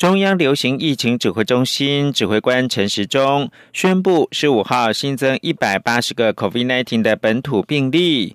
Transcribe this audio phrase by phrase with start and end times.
[0.00, 8.34] 中央流行疫情指挥中心指挥官陈时中宣布，十五号新增一百八十个 COVID-19 的本土病例，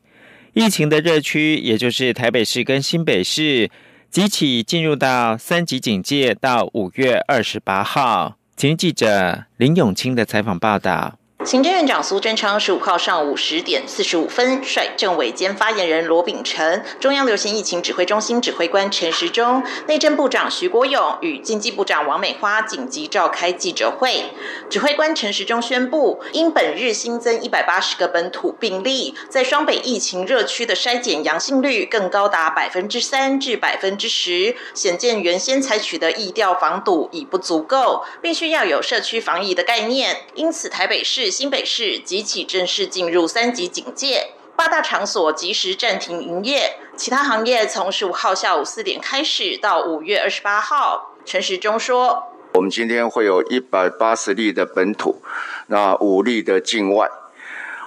[0.54, 3.72] 疫情的热区，也就是台北市跟新北市，
[4.12, 8.38] 即起进入到三级警戒，到五月二十八号。
[8.56, 11.18] 请记者林永清的采访报道。
[11.46, 24.24] 行政院长苏贞昌十五号上午十点四十五分，率政委兼发言人罗秉成、中央流行疫情指挥中心指挥官陈时中、内政部长徐国勇与经济部长王美花紧急召开记者会。
[24.72, 40.22] 指挥官陈时中宣布，因本日新增一百八十个本土病例，在双北疫情热区的筛检阳性率更高达百分之三至百分之十，显见原先采取的疫调防堵已不足够，必须要有社区防疫的概念。
[40.34, 41.35] 因此，台北市。
[41.38, 51.14] 新北市即起正式进入三级警戒，八大场所即时暂停营业，其他行业从十五号下午四点开始到五月二十八号。
[51.26, 52.24] 陈时中说
[52.56, 55.22] ：“我们今天会有一百八十例的本土，
[55.68, 57.10] 那五例的境外，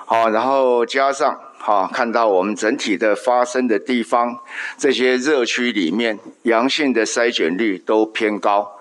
[0.05, 4.41] 好，然后加上好看到我们整体的发生的地方，
[4.77, 8.73] 这些热区里面阳性的筛检率都偏高，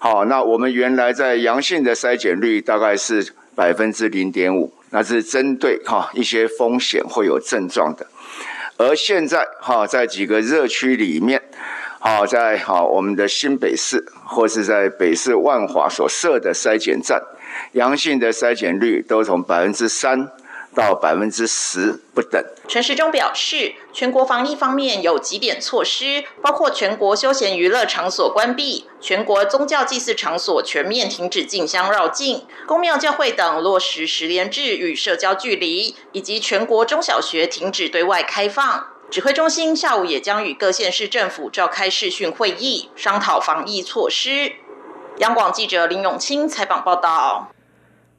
[0.00, 8.06] 好，那我们原来在阳性的筛检率大概是。”百分之零点五，那是针对哈一些风险会有症状的，
[8.76, 11.40] 而现在哈在几个热区里面，
[12.00, 17.22] 好在哈我们的新北市或是在北市万华所设的筛检站，
[17.72, 20.30] 阳性的筛检率都从百分之三。
[20.74, 22.44] 到百分之十不等。
[22.66, 38.88] 陈时中表示，全国防疫方面有几点措施，包括全国休闲娱乐场所关闭，全国宗教祭祀场所全面停止进香绕境，公庙教会等落实十连制与社交距离，以及全国中小学停止对外开放。
[39.10, 44.52] 指挥中心下午也将与各县市政府召开视讯会议，商讨防疫措施。
[45.18, 47.53] 央广记者林永清采访报道。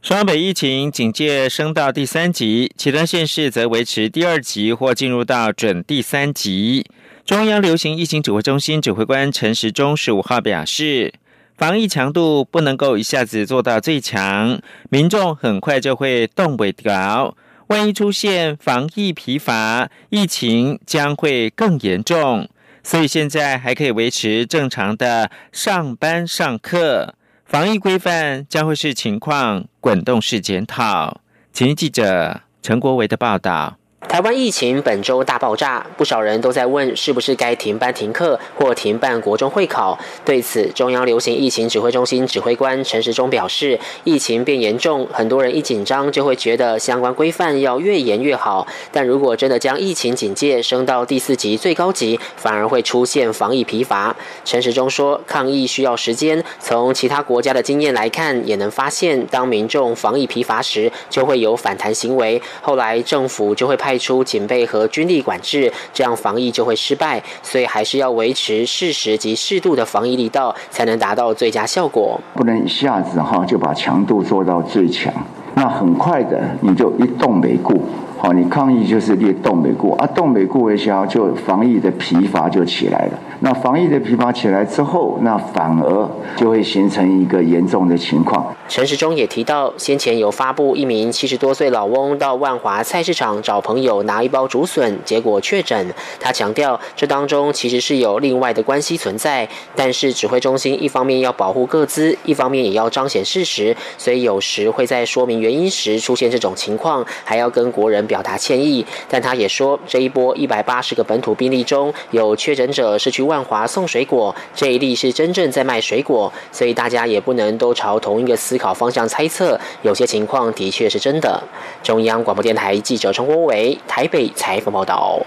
[0.05, 6.85] 双北疫情警戒升到第三级，其他县市则维持第二级或进入到准第三级。
[7.25, 11.11] 中央流行疫情指挥中心指挥官陈时中十五号表示，
[11.57, 14.61] 防疫强度不能够一下子做到最强，
[14.91, 17.35] 民众很快就会动尾调。
[17.69, 22.47] 万一出现防疫疲乏，疫情将会更严重。
[22.83, 27.15] 所以现在还可以维持正常的上班上课。
[27.45, 31.21] 防疫规范将会是情况滚动式检讨。
[31.53, 33.77] 请记者陈国维的报道。
[34.07, 39.97] 台湾疫情本周大爆炸，不少人都在问是不是该停班停课或停办国中会考。
[40.23, 48.65] 对此，中央流行疫情指挥中心指挥官陈时中表示，疫情变严重，很多人一紧张就会觉得相关规范要越严越好。
[48.91, 54.15] 但如果真的将疫情警戒升到第四级最高级，反而会出现防疫疲乏。
[54.45, 63.94] 陈时中说，抗疫需要时间，从其他国家的经验来看，也能发现，当民众防疫疲乏时，就会有反弹行为，后来政府就会派。
[63.97, 67.21] 出警备和军力管制，这样防疫就会失败。
[67.41, 72.19] 所以还是要维持适时及适度的防疫力道，才能达到最佳效果。
[72.33, 75.13] 不能一下子哈就把强度做到最强，
[75.53, 77.83] 那很快的你就一动没顾。
[78.25, 83.19] 好，你抗疫就是列动没顾啊，动没顾为消，就防疫的疲乏就起来了。
[83.41, 88.51] 那防疫的疲乏起来之后，那反而就会形成一个严重的情况。
[88.67, 95.93] 陈时中也提到，先前有发布一名七十多岁老翁到万华菜市场找朋友拿一包竹笋，结果确诊。
[96.19, 108.85] 他强调，这当中其实是有另外的关系存在，但是指挥中心一方面要保护各资，一方面也要彰显事实，所以有时会在说明原因时出现这种情况，还要跟国人表表达歉意。
[109.09, 113.25] 但他也说，这一波一百八十个本土病例中有确诊者是去。
[113.25, 121.41] 万华送水果这一例是真正在卖水果，所以大家也不能都朝同一个思考方向猜测，有些情况的确是真的。
[121.81, 125.25] 中央广播电台记者陈国伟台北采访报道。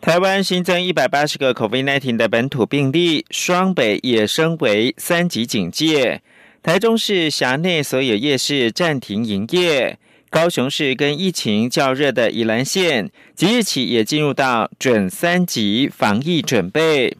[0.00, 6.22] 台湾新增一百八十个 COVID-19 的本土病例，双北也升为三级警戒，
[6.62, 9.98] 台中市辖内所有夜市暂停营业。
[10.30, 17.16] 高雄市跟疫情较热的宜兰县，即日起也进入到准三级防疫准备。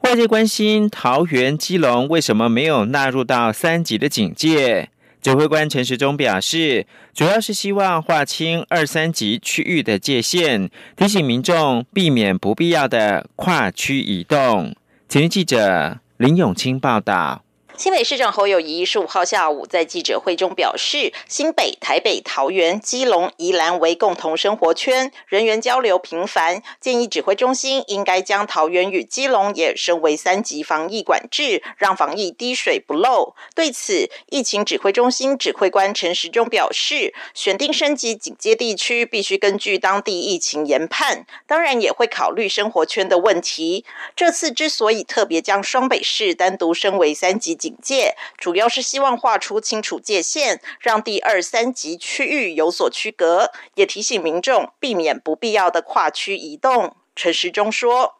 [0.00, 4.90] 外界关心桃园、基隆为什么没有纳入到三级的警戒？
[5.22, 14.74] 指挥官陈时中表示，主要是希望划清二三级区域的界限，提醒民众避免不必要的跨区移动。
[15.08, 17.43] 前日记者林永清报道。
[17.76, 33.34] 新北市长侯友谊十五号下午在记者会中表示，新北、台北、桃园、基隆、宜兰为共同生活圈，人员交流频繁，建议指挥中心应该将桃园与基隆也升为三级防疫管制，让防疫滴水不漏。
[33.56, 43.84] 对此，疫情指挥中心指挥官陈时中表示，选定升级警戒地区必须根据当地疫情研判，当然也会考虑生活圈的问题。
[44.14, 47.58] 这次之所以特别将双北市单独升为三级。
[47.64, 56.94] 警戒主要是希望画出清楚界限，让第二、三级区域有所区隔，也提醒民众避免不必要的跨区移动。
[57.16, 58.16] 陈时中说：“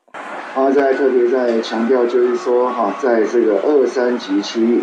[0.54, 4.82] 他在特别在强调，就是说哈，在这个二三级区域，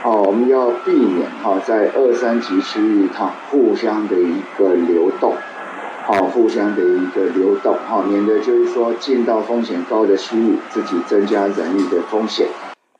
[0.00, 5.36] 好，我们要避免哈，在二三级区域它互相的一个流动，
[6.06, 12.46] 好，互相的一个流动，好，免得就是说进到风险高的区域，自己增加人力的风险。”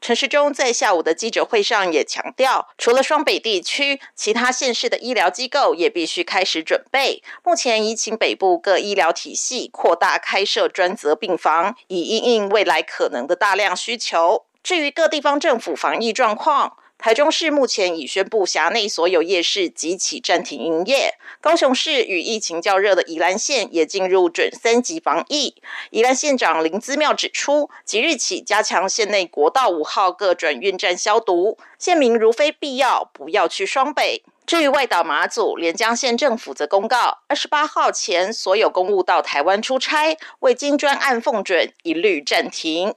[0.00, 7.22] 陈世忠在下午的记者会上也强调，除了双北地区，其他县市的医疗机构也必须开始准备。
[7.44, 14.46] 目前已请北部各医疗体系扩大开设专责病房，以应应未来可能的大量需求。
[14.62, 21.14] 至于各地方政府防疫状况，台中市目前已宣布辖内所有夜市即起暂停营业。
[21.40, 25.54] 高雄市与疫情较热的宜兰县也进入准三级防疫。
[25.88, 34.22] 宜兰县长林姿妙指出，即日起加强县内国道五号各转运站消毒，县民如非必要，不要去双北。
[34.44, 42.94] 至于外岛马祖连江县政府则公告，二十八号前所有公务到台湾出差未经专案奉准，一律暂停。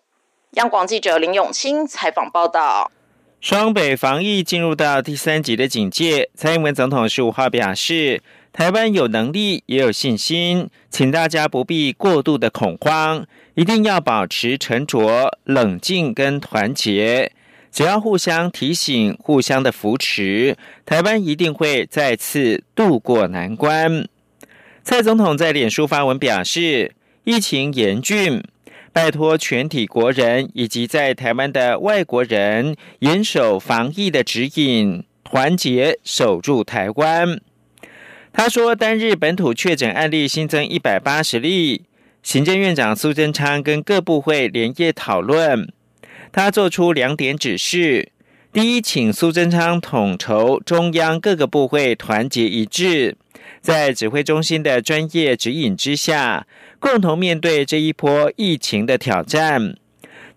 [0.55, 2.91] 央广记者林永清采访报道。
[3.43, 8.21] 双北防疫进入到第三级的警戒，蔡英文总统十五号表示，
[8.53, 17.33] 台湾有能力也有信心，请大家不必过度的恐慌，一定要保持沉着、冷静跟团结，
[17.69, 20.55] 只要互相提醒、互相的扶持，
[20.85, 24.07] 台湾一定会再次渡过难关。
[24.85, 26.93] 蔡总统在脸书发文表示，
[27.25, 28.41] 疫情严峻。
[28.93, 37.41] 拜托全体国人以及在台湾的外国人严守防疫的指引，团结守住台湾。
[38.31, 41.85] 他说，单日本土确诊案例新增一百八十例。
[42.21, 45.67] 行政院长苏贞昌跟各部会连夜讨论，
[46.31, 48.11] 他做出两点指示：
[48.53, 53.17] 第一，请苏贞昌统筹中央各个部会团结一致，
[53.59, 56.45] 在指挥中心的专业指引之下。
[56.83, 59.77] 共同面对这一波疫情的挑战，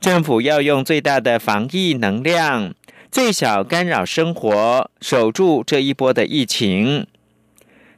[0.01, 2.73] 政府要用最大的防疫能量，
[3.11, 7.05] 最小干扰生活，守住这一波的疫情。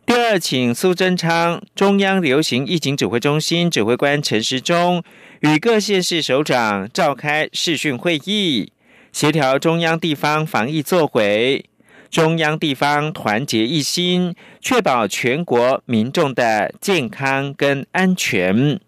[0.06, 5.04] 第二，请苏贞昌中央流行疫情指挥中心指挥官陈时中
[5.40, 8.72] 与各县市首长召开视讯会议，
[9.12, 11.66] 协调中央地方防疫作为。
[12.10, 18.80] 中央地方团结一心，确保全国民众的健康跟安全。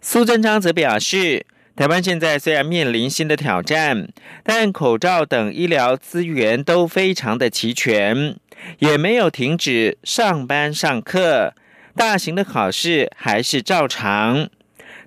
[0.00, 1.46] 苏贞昌则表示，
[1.76, 4.08] 台湾现在虽然面临新的挑战，
[4.42, 8.36] 但口罩等医疗资源都非常的齐全，
[8.80, 11.54] 也没有停止上班上课，
[11.94, 14.48] 大型的考试还是照常。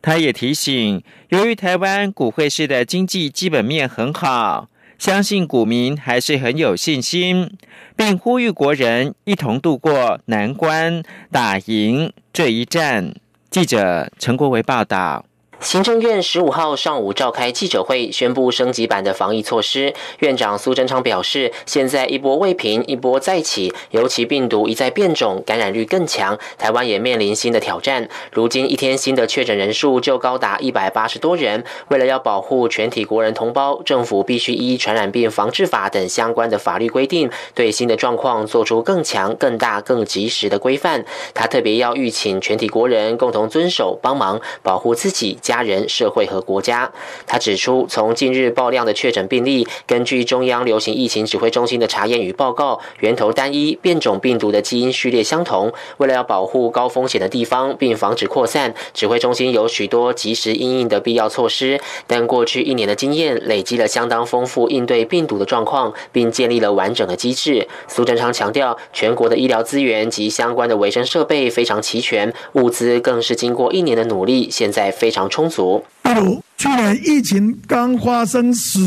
[0.01, 4.69] 他也提醒，由于台湾股汇市的经济基本面很好。
[5.01, 7.57] 相信股民还是很有信心，
[7.95, 13.11] 并呼吁国人一同度过难关，打赢这一战。
[13.49, 15.25] 记者陈国维报道。
[15.61, 19.93] 行政院十五号上午召开记者会，宣布升级版的防疫措施。
[20.17, 28.09] 院长苏贞昌表示，现在一波未平，一波再起，尤其病毒一再变种，感染率更强，台湾也面临新的挑战。
[28.31, 31.63] 如今一天新的确诊人数就高达一百八十多人。
[31.89, 41.05] 为了要保护全体国人同胞，政府必须依《传染病防治法》等相关的法律规定，对新的状况做出更强、更大、更及时的规范。
[41.35, 45.37] 他特别要预请全体国人共同遵守，帮忙保护自己。
[45.51, 46.89] 家人、社会和国家。
[47.27, 55.73] 他指出，从近日爆量的确诊病例，根据中央流行疫情指挥中心的查验与报告，源头单一，变种病毒的基因序列相同。
[55.97, 61.81] 为了要保护高风险的地方，并防止扩散，指挥中心有许多及时应应的必要措施。
[62.07, 67.67] 但过去一年的经验，累积了相当丰富应对病毒的状况，并建立了完整的机制。
[67.89, 75.40] 苏贞昌强调，全国的医疗资源及相关的卫生设备非常齐全，物资更是经过一年的努力，现在非常充。
[75.41, 75.83] 充足。
[76.03, 78.79] 比如去年疫情刚发生时，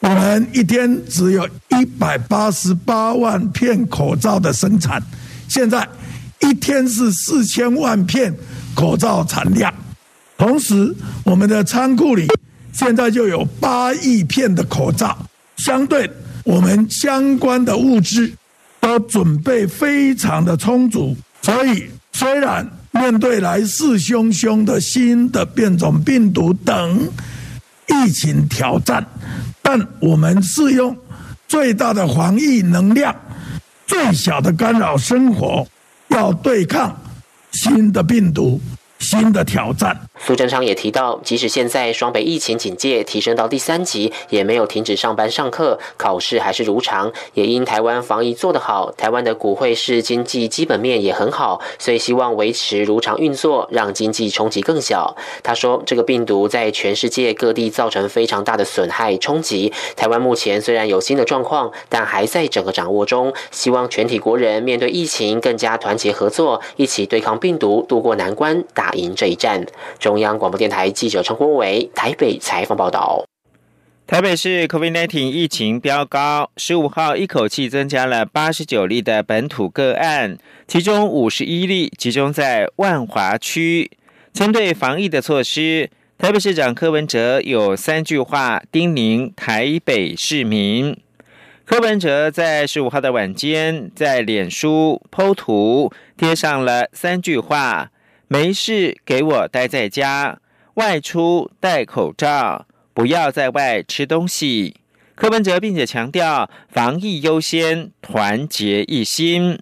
[0.00, 5.02] 我们一天只有一百八十八万片口罩的生产，
[5.48, 5.86] 现在
[6.40, 8.34] 一天是四千万片
[8.74, 9.72] 口罩产量。
[10.38, 12.26] 同时，我们的仓库里
[12.72, 15.18] 现在就有八亿片的口罩，
[15.58, 16.10] 相对
[16.44, 18.32] 我们相关的物资
[18.80, 21.14] 都准备非常的充足。
[21.42, 22.66] 所以，虽然
[23.00, 27.08] 面对来势汹汹的新的变种病毒等
[27.88, 29.04] 疫情挑战，
[29.62, 30.94] 但我们是用
[31.48, 33.16] 最大的防疫能量、
[33.86, 35.66] 最小的干扰生活，
[36.08, 36.94] 要对抗
[37.52, 38.60] 新的病毒。
[39.00, 39.98] 新的挑战。
[40.18, 47.10] 苏贞昌也提到，即使现在双北疫情警戒提升到第三级，也没有停止上班上课，考试还是如常。
[47.32, 55.16] 也因台湾防疫做得好，台湾的股汇市经济基本面也很好，所以希望维持如常运作，让经济冲击更小。
[55.42, 59.72] 他说，这个病毒在全世界各地造成非常大的损害冲击。
[59.96, 63.32] 台湾目前虽然有新的状况，但还在整个掌握中。
[63.50, 68.89] 希望全体国人面对疫情更加团结合作，一起对抗病毒，渡过难关，打。
[68.92, 69.64] 赢这一战。
[69.98, 73.24] 中央广播电台记者陈国伟台北采访报道。
[74.06, 83.88] 台北市 COVID-19 疫情飙高，十五号一口气增加了八十九例的本土个案，其中五十一例集中在万华区。
[84.32, 90.96] 针对防疫的措施，台北市长柯文哲有三句话叮咛台北市民。
[91.64, 97.92] 柯文哲在十五号的晚间在脸书剖图贴上了三句话。
[98.32, 100.38] 没事，给我待在家，
[100.74, 104.76] 外出戴口罩，不要在外吃东西。
[105.16, 109.58] 柯文哲并且强调防疫优先，团结一心。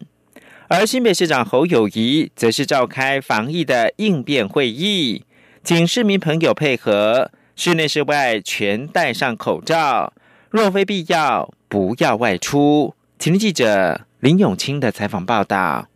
[0.66, 5.24] 而新北市长侯友谊则是召开防疫的应变会议，
[5.64, 10.12] 请市民朋友配合，室内室外全戴上口罩，
[10.50, 12.94] 若非必要，不要外出。
[13.18, 15.88] 请记者林永清的采访报道。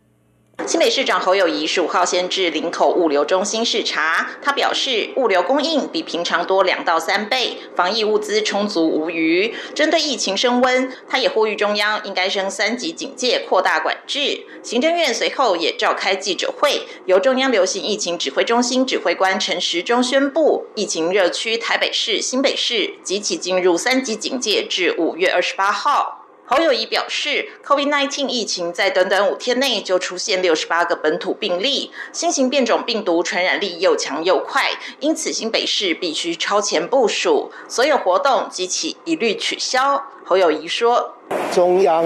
[0.65, 9.53] 新北市长侯友谊十五号先至林口物流中心视察，他表示物流供应比平常多两到三倍，防疫物资充足无余。
[9.75, 14.45] 针对疫情升温，他也呼吁中央应该升三级警戒，扩大管制。
[14.63, 26.22] 行政院随后也召开记者会，由中央流行疫情指挥中心指挥官陈时中宣布，疫情热区台北市、新北市即起进入三级警戒至五月二十八号。
[26.55, 34.69] 侯友谊表示，COVID-19 疫情在短短五天内就出现六十八个本土病例，新型变种病毒传染力又强又快，
[34.99, 40.03] 因此新北市必须超前部署，所有活动及其一律取消。
[40.23, 41.15] 侯友谊说
[41.51, 42.05] ：“中央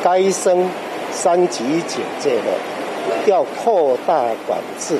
[0.00, 0.70] 该升
[1.10, 4.96] 三级警戒的，要扩大管制，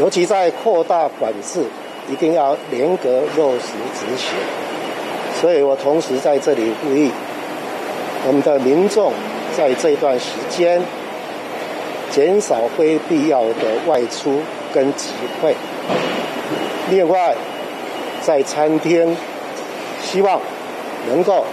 [0.00, 1.62] 尤其在扩大管制，
[2.10, 4.30] 一定要严格落实执行。”
[5.40, 7.10] 所以我同时在这里呼吁
[8.26, 9.12] 我们的民众，
[9.56, 10.82] 在这段时间
[12.10, 14.40] 减少非必要的外出
[14.72, 15.54] 跟集会。
[16.90, 17.34] 另外，
[18.22, 19.14] 在餐厅，
[20.02, 20.40] 希望
[21.08, 21.44] 能够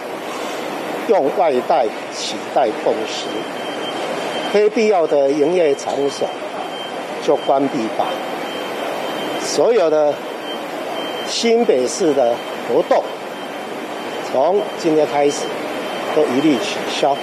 [1.09, 1.85] 用外带
[2.15, 3.25] 取代共食，
[4.51, 6.27] 非必要的营业场所
[7.21, 8.07] 就关闭吧。
[9.41, 10.13] 所有的
[11.27, 12.33] 新北市的
[12.67, 13.03] 活动。
[14.33, 15.45] 从今天开始，
[16.15, 17.15] 都一律取消。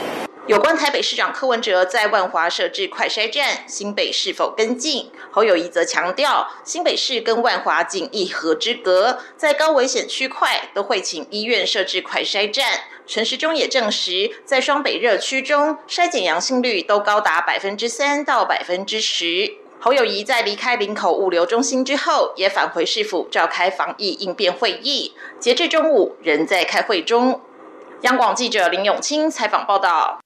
[0.47, 5.11] 有关台北市长柯文哲在万华设置快筛站，新北是否跟进？
[5.33, 12.65] 侯友谊则强调，新北市跟万华仅一河之隔，在高危险区块都会请医院设置快筛站。
[13.09, 19.55] 陈时中也证实，在双北热区中，筛检阳性率都高达百分之三到百分之十。
[19.83, 25.15] 侯友谊在离开林口物流中心之后，也返回市府召开防疫应变会议。
[25.39, 27.41] 截至中午，仍在开会中。
[28.03, 30.21] 央广记者林永清采访报道。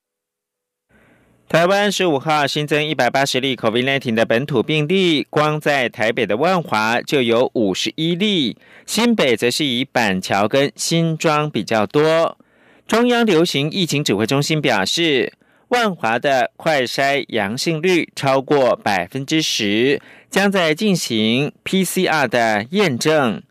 [1.49, 12.37] 台湾十五号新增一百八十例 COVID-19 的本土病例，光在台北的万华就有五十一例，新北则是以板桥跟新庄比较多。
[12.89, 15.33] 中央流行疫情指挥中心表示。
[15.75, 20.01] 万华的快筛阳性率超过百分之十，
[20.31, 23.43] 将在进行 PCR 的验证。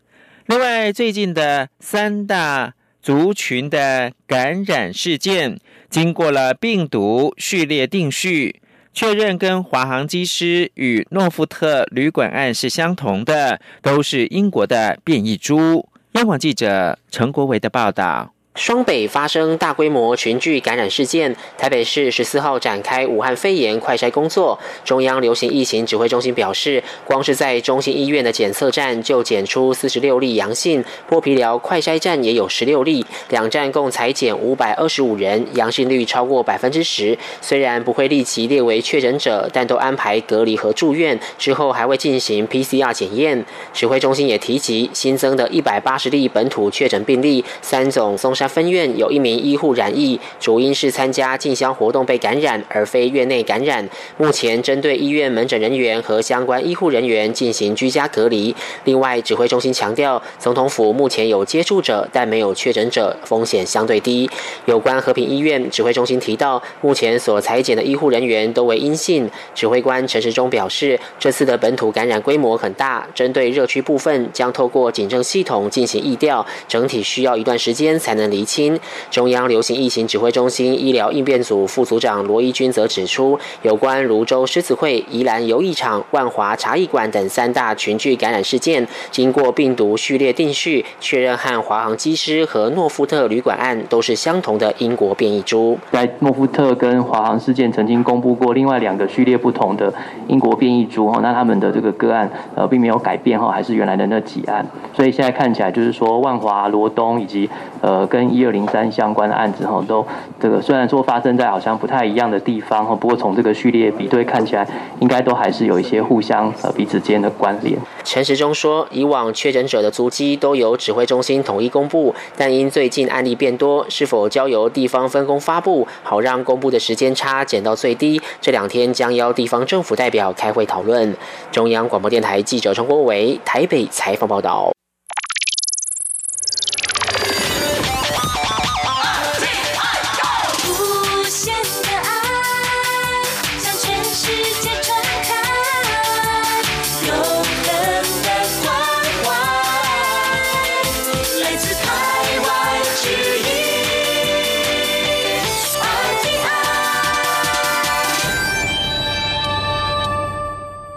[0.46, 8.62] 另外，最近的三大族群的感染事件，经过了病毒序列定序，
[8.94, 15.86] 确认跟华航机师与诺富特旅馆案是相同的，都是英国的变异株。
[16.12, 18.33] 央广记者陈国维的报道。
[18.56, 24.56] 双北发生大规模群聚感染事件，台北市十四号展开武汉肺炎快筛工作。
[24.84, 37.18] 中央流行疫情指挥中心表示，光是在中心医院的检测站就检出四十六例阳性，剥皮寮快筛站也有十六例，两站共裁检五百二十五人，阳性率超过百分之十。
[37.40, 43.44] 虽然不会立即列为确诊者，但都安排隔离和住院，之后还会进行 PCR 检验。
[43.72, 48.43] 指挥中心也提及新增的一百八十例本土确诊病例，三种松山。
[48.48, 53.88] 分院有一名医护染疫，主因是参加进香活动被感染，而非院内感染。
[54.18, 58.52] 目前针对医院门诊人员和相关医护人员进行居家隔离。
[58.82, 64.28] 另外，指挥中心强调，总统府目前有接触者，但没有确诊者，风险相对低。
[64.66, 69.30] 有关和平医院，指挥中心提到，目前所裁剪的医护人员都为阴性。
[69.54, 78.24] 指挥官陈时中表示，这次的本土感染规模很大，针对热区部分将透过警政系统进行疫调，整体需要一段时间才能。
[78.34, 78.78] 厘清
[79.10, 95.78] 中央流行疫情指挥中心医疗应变组副组长罗一军则指出，有关泸州狮子会、宜兰游艺场、万华茶艺馆等三大群聚感染事件，经过病毒序列定序，确认和华航机师和诺富特旅馆案都是相同的英国变异株。
[95.92, 99.92] 在诺富特跟华航事件曾经公布过另外两个序列不同的
[100.26, 107.48] 英国变异株，哈，那他们的这个个案呃并没有改变，哈，还是原来的那几案，所以现在看起来就是说万华罗东以及
[107.80, 110.06] 呃跟一二零三相关的案子哈，都
[110.38, 114.66] 这个虽然说发生在好像不太一样的地方哈，不过从这个序列比对看起来，
[115.00, 117.78] 应该都还是有一些互相呃彼此间的关联。
[118.04, 128.20] 陈时中说，以往确诊者的足迹都由指挥中心统一公布，但因最近案例变多，是否交由地方分工发布，好让公布的时间差减到最低？
[128.40, 131.16] 这两天将邀地方政府代表开会讨论。
[131.50, 134.73] 中央广播电台记者陈国伟台北采访报道。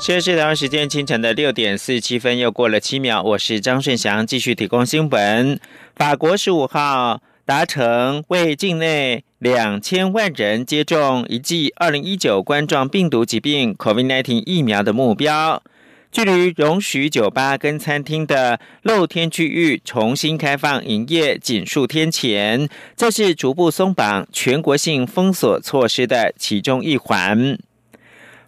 [0.07, 3.21] 现在是台湾时间清晨的六点四十七分，又过了七秒。
[3.21, 5.59] 我是张顺祥，继续提供新闻。
[5.97, 15.61] 法国十五号达成为境内两千万人接种一剂二零一九冠状病毒疾病 COVID-19 疫苗的目标，
[16.09, 27.59] 距离容许酒吧跟餐厅的露天区域重新开放营业仅数天前，这是逐步松绑全国性封锁措施的其中一环。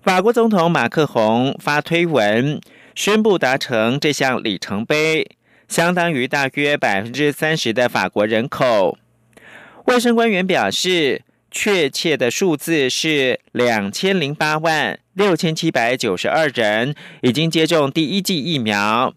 [0.01, 2.61] 法国总统马克宏发推文
[2.95, 5.29] 宣布达成这项里程碑，
[5.67, 8.97] 相当于大约百分之三十的法国人口。
[9.85, 19.13] 卫生官员表示，确切的数字是两千零八万六千七百九十二人已经接种第一剂疫苗，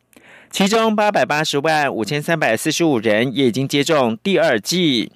[0.50, 5.12] 其中八百八十万五千三百四十五人也已经接种第二剂。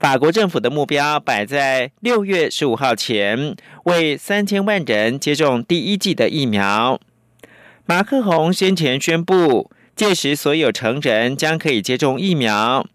[0.00, 6.98] 法国政府的目标摆在六月十五号前，为三千万人接种第一剂的疫苗。
[7.84, 12.86] 马克宏先前宣布，届时所有成人将可以接种疫苗。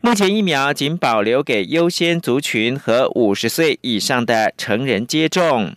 [0.00, 5.76] 目前疫苗仅保留给优先族群和五十岁以上的成人接种。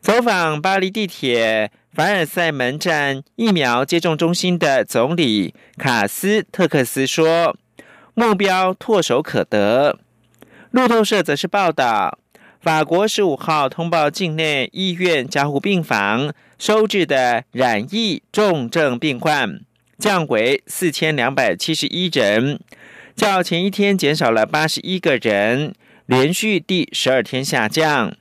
[0.00, 7.54] 走访巴黎地铁凡尔赛门站疫苗接种中心的总理卡斯特克斯说。
[8.14, 9.98] 目标唾手可得。
[10.70, 12.18] 路透社则是报道，
[12.60, 19.60] 法国十五号通报境内医院加护病房收治的染疫重症病患
[19.98, 22.60] 降为四千两百七十一人，
[23.14, 25.74] 较前一天减少了八十一个人，
[26.06, 28.14] 连续第十二天下降。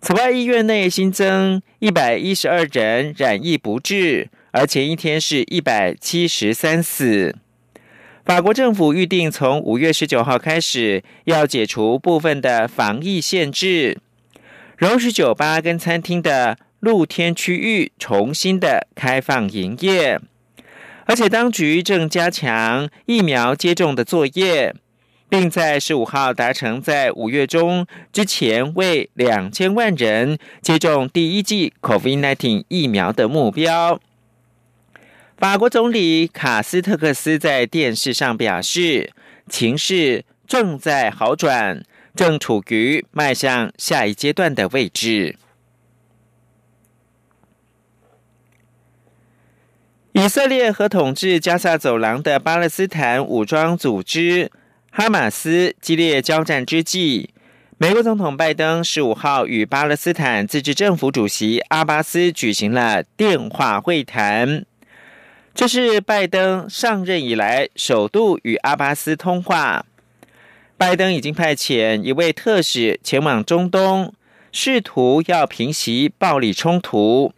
[0.00, 7.36] 此外，医院内新增一百一十二人染疫不治，而前一天是一百七十三死。
[8.24, 13.98] 法国政府预定从五月十九号开始，要解除部分的防疫限制，
[14.76, 20.20] 容许酒吧跟餐厅的露天区域重新的开放营业。
[21.06, 24.74] 而且，当局正加强疫苗接种的作业，
[25.28, 33.98] 并在十五号达成在五月中之前为两千万人接种第一剂 COVID-19 疫苗的目标。
[35.40, 39.10] 法国总理卡斯特克斯在电视上表示，
[39.48, 41.82] 情势正在好转，
[42.14, 45.36] 正处于迈向下一阶段的位置。
[50.12, 54.52] 以色列和统治加萨走廊的巴勒斯坦武装组织
[54.90, 57.30] 哈马斯激烈交战之际，
[57.78, 64.66] 美国总统拜登十五号与巴勒斯坦自治政府主席阿巴斯举行了电话会谈。
[65.60, 69.84] 这是拜登上任以来首度与阿巴斯通话。
[70.78, 74.14] 拜登已经派遣一位特使前往中东，
[74.50, 77.34] 试图要平息暴力冲突。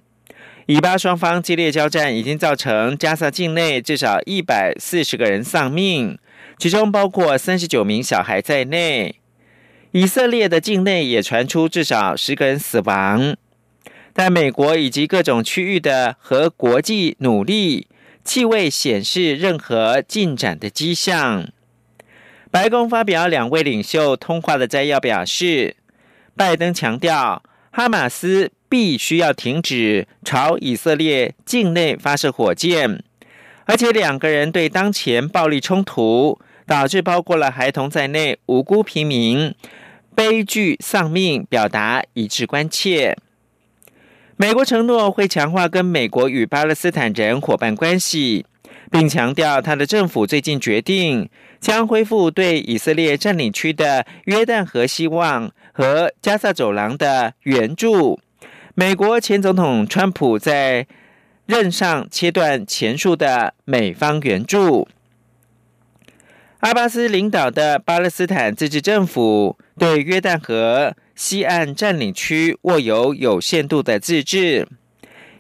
[0.66, 6.16] 以巴双方激烈交战已经造成加萨境内至少一百四十个人丧命，
[6.56, 9.16] 其中包括三十九名小孩在内。
[9.90, 13.36] 以色列的境内也传出至少十个人死亡，
[14.12, 17.88] 但美国以及各种区域的和国际努力，
[18.24, 21.48] 既未显示任何进展的迹象。
[22.50, 25.76] 白宫发表两位领袖通话的摘要，表示，
[26.36, 33.02] 拜登强调哈马斯必须要停止朝以色列境内发射火箭，
[33.64, 39.54] 而且两个人对当前暴力冲突导致包括了孩童在内无辜平民
[40.14, 43.16] 悲剧丧命表达一致关切。
[44.36, 48.44] 美国承诺会强化跟美国与巴勒斯坦人伙伴关系，
[48.90, 51.28] 并强调他的政府最近决定。
[51.60, 58.18] 将恢复对以色列占领区的约旦河西望和加萨走廊的援助。
[58.74, 60.84] 美国前总统川普在
[61.46, 64.88] 任上切断前述的美方援助。
[66.62, 74.68] 阿巴斯领导的巴勒斯坦自治政府对约旦河西岸占领区握有有限度的自治。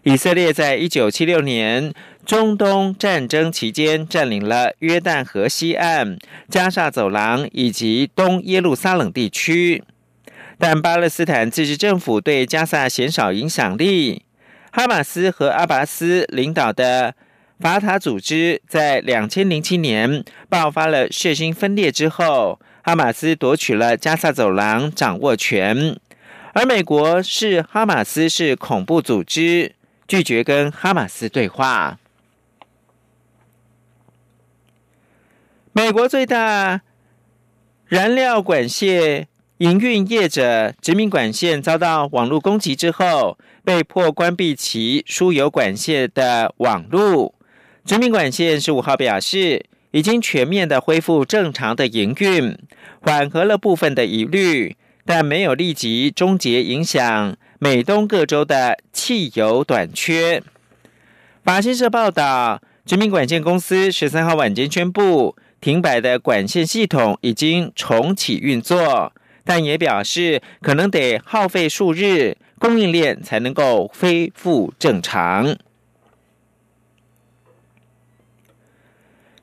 [0.02, 1.94] 以色列在一九七六年。
[2.24, 6.16] 中东战争期间，占领了约旦河西岸、
[6.48, 9.82] 加沙走廊以及东耶路撒冷地区，
[10.56, 14.22] 但巴勒斯坦自治政府对加萨鲜少影响力。
[14.70, 17.16] 哈马斯和阿巴斯领导的
[17.62, 25.96] 法塔组织在两千零七年爆发了血腥分裂之后，哈马斯夺取了加萨走廊掌握权，
[26.54, 29.76] 而美国视哈马斯是恐怖组织，
[30.08, 32.00] 拒绝跟哈马斯对话。
[35.72, 36.80] 美国最大
[37.86, 47.36] 燃料管线营运业者殖民管线遭到网络攻击之后，被迫关闭其输油管线的网路。
[47.84, 52.56] 殖民管线十五号表示，已经全面的恢复正常的营运，
[53.00, 60.42] 缓和了部分的疑虑，但没有立即终结影响美东各州的汽油短缺。
[61.42, 65.36] 法新社报道，殖民管线公司十三号晚间宣布。
[65.60, 69.12] 停摆的管线系统已经重启运作，
[69.44, 75.56] 但也表示可能得耗费数日，供应链才能够恢复正常。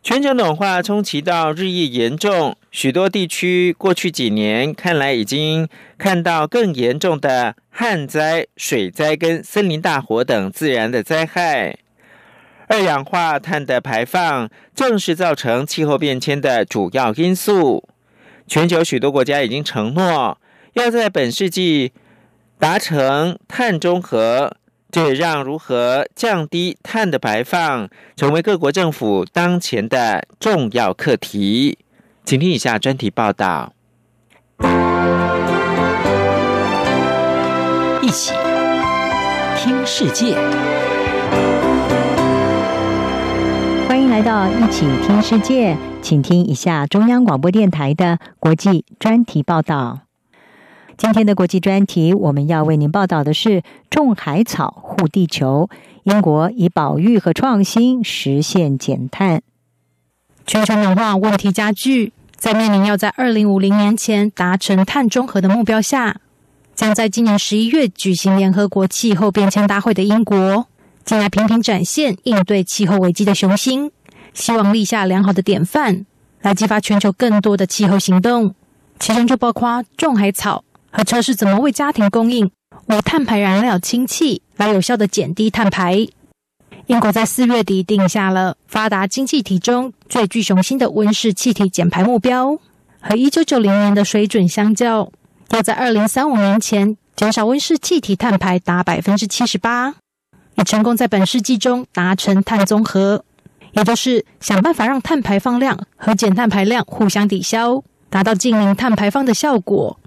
[0.01, 11.77] 全球暖化冲击到日益严重，许多地区过去几年看来已经看到更严重的旱灾、水灾跟森林大火等自然的灾害。
[12.67, 17.87] 二氧化碳的排放正是造成气候变迁的主要因素。
[18.47, 20.39] 全球许多国家已经承诺
[20.73, 21.91] 要在本世纪
[22.57, 24.55] 达成碳中和，
[24.91, 31.77] 这也让如何降低碳的排放成为各国政府当前的重要课题。
[32.25, 33.73] 请听以下专题报道：
[38.01, 38.33] 一起
[39.57, 40.35] 听世界。
[43.87, 50.08] 欢迎来到一起听世界，请听一下中央广播电台的国际专题报道。
[50.99, 55.69] 今天的国际专题，我们要为您报道的是种海草护地球。
[56.03, 59.41] 英国以保育和创新实现减碳。
[60.45, 66.19] 全球暖化问题加剧，在面临要在二零五零年前达成碳中和的目标下，
[66.75, 70.67] 将在今年十一月举行联合国气候变迁大会的英国，
[71.05, 73.93] 近来频频展现应对气候危机的雄心。
[74.33, 76.05] 希望立下良好的典范，
[76.41, 78.53] 来激发全球更多的气候行动，
[78.99, 82.51] 其中就包括种海草和测试怎么为家庭供应
[82.87, 86.07] 无碳排燃料氢气，来有效的减低碳排。
[86.87, 92.57] 英国在四月底定下了发达经济体中最具雄心的温室气体减排目标，
[92.99, 95.11] 和一九九零年的水准相较，
[95.51, 99.93] 要在二零三五年前减少温室气体碳排达百分之七十八，
[100.55, 103.23] 已成功在本世纪中达成碳综合。
[103.73, 109.98] 也就是想办法让碳排放量和减碳排量互相抵消，达到净零碳排放的效果。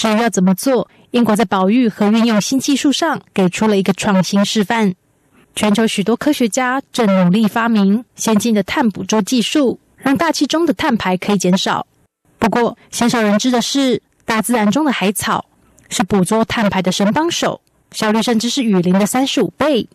[0.00, 4.94] 至于要怎么做，英国在保育和运用新技术上给出了一个创新示范。
[5.54, 11.86] 全球许多科学家正努力发明先进的碳捕捉技术，让大气中的碳排可以减少，
[12.38, 15.44] 不过，鲜少人知的是，大自然中的海草
[15.90, 17.60] 是捕捉碳排的神帮手，
[17.92, 19.86] 效率甚至是雨林的三十五倍。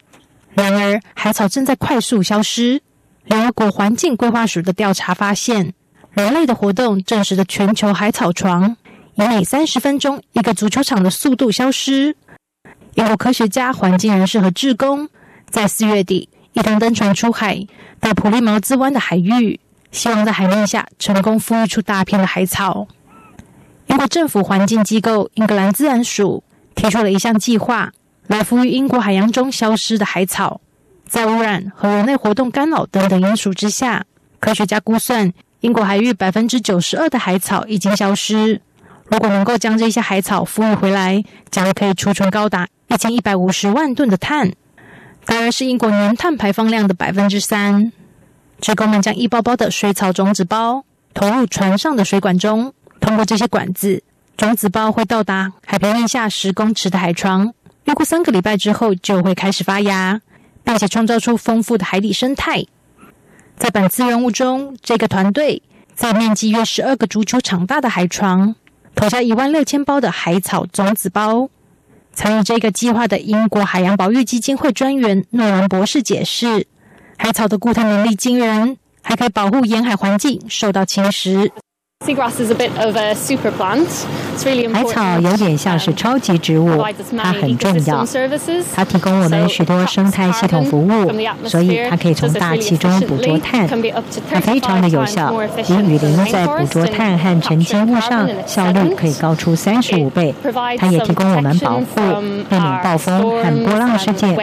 [0.54, 2.80] 然而，海草正在快速消失。
[3.24, 5.74] 联合国环境规划署的调查发现，
[6.12, 8.78] 人类的活动证实了全球海草床
[9.15, 12.15] 以每三十分钟一个足球场的速度消失。
[12.95, 15.08] 英国科学家、环境人士和志工
[15.49, 17.65] 在四月底一同登船出海，
[17.99, 19.60] 到普利茅兹湾的海域，
[19.91, 22.88] 希望在海面下成功孵育出大片的海草。
[23.88, 27.91] 英国政府环境机构英格兰自然署提出了一项计划，
[28.28, 30.60] 来孵育英国海洋中消失的海草。
[31.08, 34.06] 在污染和人类活动干扰等等因素之下，
[34.39, 38.60] 科学家估算，英国海域百分之九十二的海草已经消失。
[39.08, 44.52] 如果能够将这些海草孵育回来，将可以储存高达一千一百五十万吨的碳，
[45.26, 47.91] 大约是英国年碳排放量的百分之三。
[48.60, 54.02] 职工们将一包包的水草种子包投入船上的水管中，通过这些管子，
[54.38, 60.22] 种子包会到达海平面下十公尺的海床，约过三个礼拜之后就会开始发芽。
[60.65, 62.65] 并且创造出丰富的海底生态。
[63.56, 65.62] 在本次任务中，这个团队
[65.94, 68.56] 在面积约十二个足球场大的海床
[68.96, 71.50] 投下一万六千包的海草种子包。
[72.14, 76.66] 参与这个计划的英国海洋保育基金会专员诺兰博士解释，
[77.18, 81.52] 海草的固碳能力惊人，还可以保护沿海环境受到侵蚀。
[84.74, 86.84] 海草有点像是超级植物，
[87.18, 88.06] 它很重要。
[88.76, 91.12] 它提供我们许多生态系统服务，
[91.48, 93.68] 所以它可以从大气中捕捉碳。
[94.32, 95.34] 它非常的有效，
[95.65, 100.34] 比雨林在捕捉碳和沉积物上效率可以高出三十五倍。
[100.78, 102.02] 它也提供我们保护，
[102.50, 104.36] 避免暴风和波浪事件，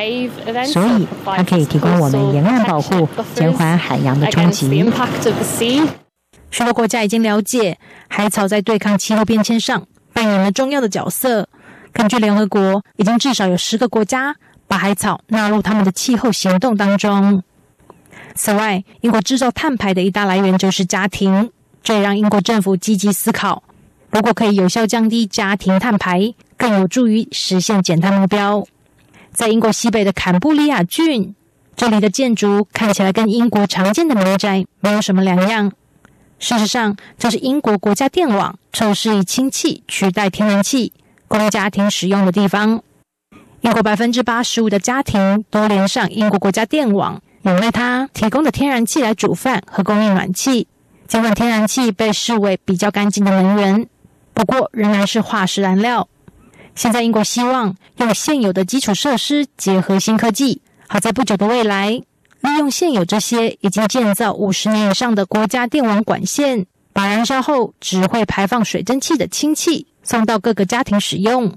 [0.67, 4.85] 所以它可以提供我们沿岸保护，减缓海洋的冲击。
[6.53, 11.49] 许多国家已经了解海草在对抗气候变迁上扮演了重要的角色。
[11.93, 14.37] 根据联合国，已经至少有十个国家
[14.69, 17.43] 把海草纳入他们的气候行动当中。
[18.35, 21.51] 此外，英国制造碳排的一大来源就是家庭，
[21.83, 23.63] 这也让英国政府积极思考，
[24.11, 28.67] 如果可以有效降低家庭碳排，更有助于实现减碳目标。
[29.33, 31.35] 在英国西北的坎布里亚郡，
[31.77, 35.73] 这里的建筑看起来跟英国常见的民宅没有什么两样。
[36.43, 40.93] 事实上，这是英国国家电网测试以氢气取代天然气
[41.29, 42.83] 供家庭使用的地方。
[43.61, 50.67] 英国百分之八十五的家庭都连上英国国家电网，用赖它提供的天然气来煮饭和供应暖气。
[51.07, 53.87] 尽管天然气被视为比较干净的能源，
[54.35, 56.09] 不过仍然是化石燃料。
[56.75, 62.03] 现在，英国希望用现有的基础设施结合新科技，好在不久的未来。
[62.43, 71.57] 利用现有这些已经建造五十年以上的国家电网管线，把燃烧后只会排放水蒸气的氢气送到各个家庭使用。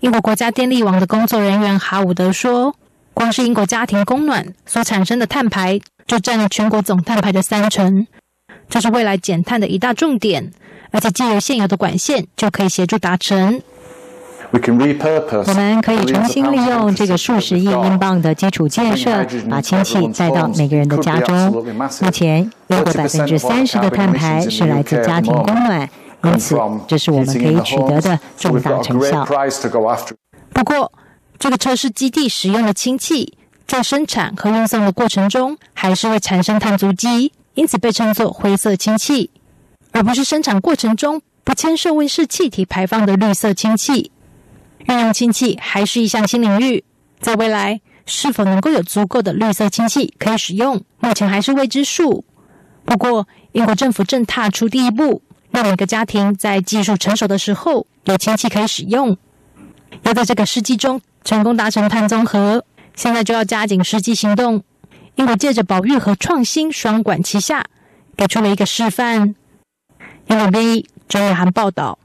[0.00, 2.74] 英国国家电力网的工作人员哈伍德说
[3.12, 8.06] ：“光是英国家庭供暖所产生的碳排，就占了全国总碳排的三成。
[8.68, 10.52] 这是未来减碳的一大重点，
[10.90, 13.60] 而且借由现有的管线就可以协助达成。”
[14.54, 21.50] 我们可以重新利用这个数十亿英镑的基础建设，把氢气带到每个人的家中。
[22.02, 25.88] 目前，英国百分之三十的碳排是来自家庭供暖，
[26.22, 29.26] 因此这是我们可以取得的重大成效。
[30.52, 30.92] 不过，
[31.36, 33.36] 这个测试基地使用的氢气
[33.66, 39.30] 在生产和运送的过程中，还是会产生碳足迹，因此被称作灰色氢气，
[39.90, 44.12] 而不是生产过程中不牵涉温室气体排放的绿色氢气。
[44.86, 46.84] 运用氢气还是一项新领域，
[47.20, 52.24] 在未来是否能够有足够的绿色氢气可以使用，目前还是未知数。
[52.84, 59.16] 不过，英国政府正踏出第一步，让每个家庭在技术成熟的时候有氢气可以使用。
[60.02, 64.62] 要在这个世纪中成功达成碳综合，现在就要加紧实际行动。
[65.14, 67.64] 英国借着保育和创新双管齐下，
[68.16, 69.34] 给出了一个示范。
[70.26, 71.98] 英文编译：周远涵报道。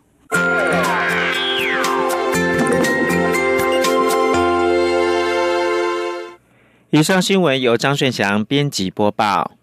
[6.91, 9.58] 以上新闻由张顺祥编辑播报。